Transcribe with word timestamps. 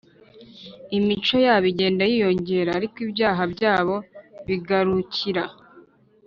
imico 0.97 1.35
yabo 1.45 1.65
igenda 1.71 2.03
yiyongera, 2.11 2.69
ariko 2.79 2.97
ibyaha 3.05 3.41
byabo 3.53 3.95
bigarukira; 4.47 5.43